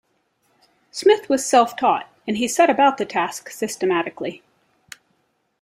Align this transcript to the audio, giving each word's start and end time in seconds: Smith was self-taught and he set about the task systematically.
Smith 0.89 1.29
was 1.29 1.45
self-taught 1.45 2.09
and 2.27 2.37
he 2.37 2.47
set 2.47 2.71
about 2.71 2.97
the 2.97 3.05
task 3.05 3.51
systematically. 3.51 4.41